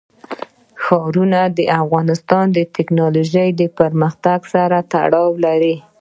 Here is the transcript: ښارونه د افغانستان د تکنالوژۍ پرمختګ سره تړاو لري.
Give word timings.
ښارونه 0.83 1.39
د 1.57 1.59
افغانستان 1.81 2.45
د 2.57 2.59
تکنالوژۍ 2.75 3.49
پرمختګ 3.79 4.39
سره 4.53 4.77
تړاو 4.93 5.29
لري. 5.45 5.75